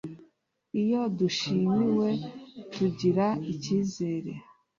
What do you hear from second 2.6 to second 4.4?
tugira icyizere